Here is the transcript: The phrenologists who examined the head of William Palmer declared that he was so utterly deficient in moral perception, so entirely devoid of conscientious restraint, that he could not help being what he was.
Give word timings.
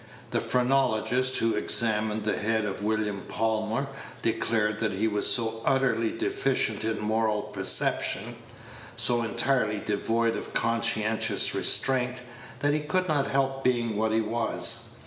The 0.31 0.41
phrenologists 0.41 1.37
who 1.37 1.53
examined 1.53 2.23
the 2.23 2.35
head 2.35 2.65
of 2.65 2.81
William 2.81 3.21
Palmer 3.29 3.85
declared 4.23 4.79
that 4.79 4.93
he 4.93 5.07
was 5.07 5.31
so 5.31 5.61
utterly 5.63 6.09
deficient 6.09 6.83
in 6.83 6.99
moral 6.99 7.43
perception, 7.43 8.35
so 8.95 9.21
entirely 9.21 9.77
devoid 9.77 10.35
of 10.35 10.55
conscientious 10.55 11.53
restraint, 11.53 12.21
that 12.61 12.73
he 12.73 12.79
could 12.79 13.07
not 13.07 13.29
help 13.29 13.63
being 13.63 13.95
what 13.95 14.11
he 14.11 14.21
was. 14.21 14.95